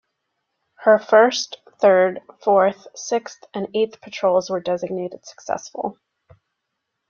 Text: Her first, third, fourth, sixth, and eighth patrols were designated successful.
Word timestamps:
Her 0.79 0.97
first, 0.97 1.57
third, 1.79 2.23
fourth, 2.39 2.87
sixth, 2.95 3.43
and 3.53 3.67
eighth 3.75 4.01
patrols 4.01 4.49
were 4.49 4.59
designated 4.59 5.27
successful. 5.27 5.99